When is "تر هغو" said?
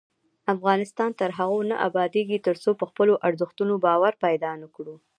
1.19-1.59